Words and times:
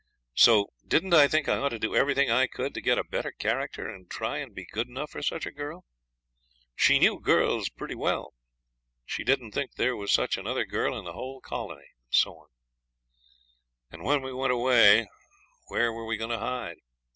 So 0.33 0.73
didn't 0.87 1.13
I 1.13 1.27
think 1.27 1.47
I 1.47 1.57
ought 1.57 1.69
to 1.69 1.77
do 1.77 1.93
everything 1.95 2.31
I 2.31 2.47
could 2.47 2.73
to 2.73 2.81
get 2.81 2.97
a 2.97 3.03
better 3.03 3.31
character, 3.31 3.87
and 3.87 4.09
try 4.09 4.39
and 4.39 4.55
be 4.55 4.65
good 4.65 4.87
enough 4.87 5.11
for 5.11 5.21
such 5.21 5.45
a 5.45 5.51
girl? 5.51 5.85
She 6.75 6.97
knew 6.97 7.19
girls 7.19 7.69
pretty 7.69 7.93
well. 7.93 8.33
She 9.05 9.23
didn't 9.23 9.51
think 9.51 9.75
there 9.75 9.95
was 9.95 10.11
such 10.11 10.37
another 10.39 10.65
girl 10.65 10.97
in 10.97 11.05
the 11.05 11.13
whole 11.13 11.39
colony, 11.39 11.89
and 12.05 12.09
so 12.15 12.35
on. 12.35 12.47
And 13.91 14.03
when 14.03 14.23
we 14.23 14.33
went 14.33 14.51
away 14.53 15.07
where 15.67 15.93
were 15.93 16.07
we 16.07 16.17
going 16.17 16.31
to 16.31 16.39
hide? 16.39 16.77